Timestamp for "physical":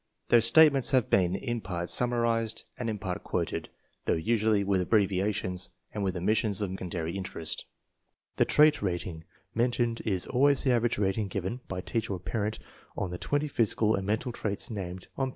13.53-13.95